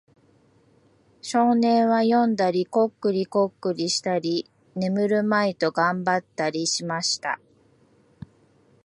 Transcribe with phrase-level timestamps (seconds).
[1.21, 7.39] 少年は読んだり、コックリコックリしたり、眠るまいと頑張ったりしました。